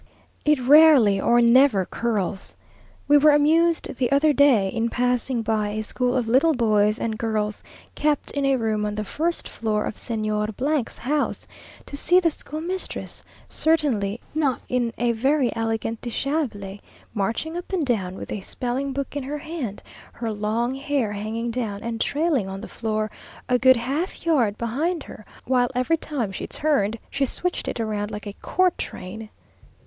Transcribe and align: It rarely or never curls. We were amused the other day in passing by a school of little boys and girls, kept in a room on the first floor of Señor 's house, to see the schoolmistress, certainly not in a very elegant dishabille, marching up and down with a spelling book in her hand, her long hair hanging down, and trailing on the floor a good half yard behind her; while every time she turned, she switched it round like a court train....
It 0.45 0.59
rarely 0.61 1.21
or 1.21 1.41
never 1.41 1.85
curls. 1.85 2.55
We 3.07 3.19
were 3.19 3.29
amused 3.33 3.97
the 3.97 4.11
other 4.11 4.33
day 4.33 4.67
in 4.69 4.89
passing 4.89 5.43
by 5.43 5.69
a 5.69 5.83
school 5.83 6.15
of 6.15 6.27
little 6.27 6.55
boys 6.55 6.97
and 6.97 7.19
girls, 7.19 7.61
kept 7.93 8.31
in 8.31 8.43
a 8.43 8.55
room 8.55 8.83
on 8.83 8.95
the 8.95 9.03
first 9.03 9.47
floor 9.47 9.85
of 9.85 9.93
Señor 9.93 10.49
's 10.89 10.97
house, 10.97 11.45
to 11.85 11.95
see 11.95 12.19
the 12.19 12.31
schoolmistress, 12.31 13.23
certainly 13.47 14.19
not 14.33 14.61
in 14.67 14.91
a 14.97 15.11
very 15.11 15.55
elegant 15.55 16.01
dishabille, 16.01 16.79
marching 17.13 17.55
up 17.55 17.71
and 17.71 17.85
down 17.85 18.15
with 18.15 18.31
a 18.31 18.41
spelling 18.41 18.93
book 18.93 19.15
in 19.15 19.21
her 19.21 19.37
hand, 19.37 19.83
her 20.13 20.33
long 20.33 20.73
hair 20.73 21.11
hanging 21.11 21.51
down, 21.51 21.83
and 21.83 22.01
trailing 22.01 22.49
on 22.49 22.59
the 22.61 22.67
floor 22.67 23.11
a 23.47 23.59
good 23.59 23.77
half 23.77 24.25
yard 24.25 24.57
behind 24.57 25.03
her; 25.03 25.23
while 25.45 25.69
every 25.75 25.97
time 25.97 26.31
she 26.31 26.47
turned, 26.47 26.97
she 27.11 27.23
switched 27.23 27.67
it 27.67 27.77
round 27.77 28.09
like 28.09 28.25
a 28.25 28.33
court 28.41 28.75
train.... 28.79 29.29